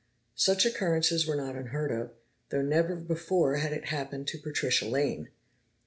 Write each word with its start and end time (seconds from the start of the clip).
Such 0.33 0.65
occurrences 0.65 1.27
were 1.27 1.35
not 1.35 1.55
unheard 1.55 1.91
of, 1.91 2.09
though 2.49 2.63
never 2.63 2.95
before 2.95 3.57
had 3.57 3.71
it 3.71 3.89
happened 3.89 4.27
to 4.29 4.39
Patricia 4.39 4.87
Lane! 4.87 5.29